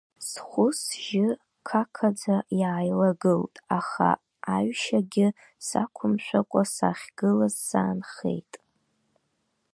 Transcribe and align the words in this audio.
Схәы-сжьы 0.27 1.25
қақаӡа 1.67 2.35
иааилагылт, 2.59 3.55
аха 3.77 4.09
аҩшьагьы 4.55 5.27
сақәымшәакәа, 5.67 6.61
сахьгылаз 6.75 7.55
саанхеит. 7.67 8.53